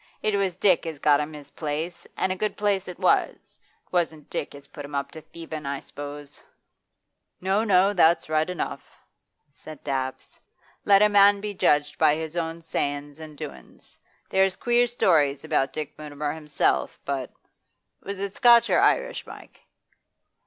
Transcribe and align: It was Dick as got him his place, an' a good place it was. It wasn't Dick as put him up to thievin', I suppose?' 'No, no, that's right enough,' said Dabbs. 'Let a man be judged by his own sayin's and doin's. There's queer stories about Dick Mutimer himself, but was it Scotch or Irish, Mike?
It 0.23 0.35
was 0.35 0.57
Dick 0.57 0.87
as 0.87 0.97
got 0.97 1.19
him 1.19 1.33
his 1.33 1.51
place, 1.51 2.07
an' 2.17 2.31
a 2.31 2.35
good 2.35 2.57
place 2.57 2.87
it 2.87 2.97
was. 2.97 3.59
It 3.85 3.93
wasn't 3.93 4.31
Dick 4.31 4.55
as 4.55 4.65
put 4.65 4.83
him 4.83 4.95
up 4.95 5.11
to 5.11 5.21
thievin', 5.21 5.67
I 5.67 5.79
suppose?' 5.79 6.41
'No, 7.39 7.63
no, 7.63 7.93
that's 7.93 8.27
right 8.27 8.49
enough,' 8.49 8.97
said 9.51 9.83
Dabbs. 9.83 10.39
'Let 10.85 11.03
a 11.03 11.09
man 11.09 11.39
be 11.39 11.53
judged 11.53 11.99
by 11.99 12.15
his 12.15 12.35
own 12.35 12.61
sayin's 12.61 13.19
and 13.19 13.37
doin's. 13.37 13.99
There's 14.27 14.55
queer 14.55 14.87
stories 14.87 15.43
about 15.43 15.71
Dick 15.71 15.95
Mutimer 15.99 16.33
himself, 16.33 16.99
but 17.05 17.31
was 18.01 18.17
it 18.19 18.33
Scotch 18.33 18.71
or 18.71 18.79
Irish, 18.81 19.27
Mike? 19.27 19.61